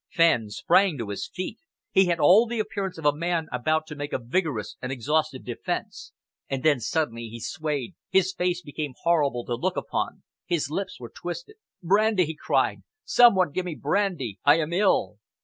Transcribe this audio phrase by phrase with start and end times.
[0.09, 1.59] Fenn sprang to his feet.
[1.91, 5.45] He had all the appearance of a man about to make a vigorous and exhaustive
[5.45, 6.11] defence.
[6.49, 11.13] And then suddenly he swayed, his face became horrible to look upon, his lips were
[11.15, 11.57] twisted.
[11.83, 12.81] "Brandy!" he cried.
[13.03, 14.39] "Some one give me brandy!
[14.43, 15.19] I am ill!"